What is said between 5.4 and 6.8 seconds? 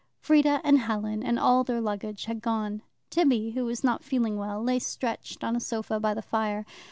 on a sofa by the fire.